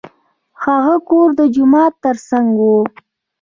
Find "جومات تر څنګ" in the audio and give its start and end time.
1.55-2.49